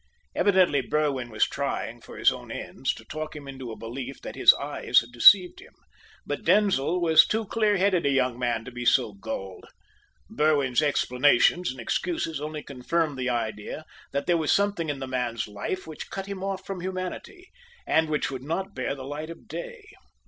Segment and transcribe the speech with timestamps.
[0.35, 4.33] Evidently Berwin was trying, for his own ends, to talk him into a belief that
[4.33, 5.75] his eyes had deceived him;
[6.25, 9.65] but Denzil was too clear headed a young man to be so gulled.
[10.27, 15.47] Berwin's explanations and excuses only confirmed the idea that there was something in the man's
[15.47, 17.51] life which cut him off from humanity,
[17.85, 19.85] and which would not bear the light of day.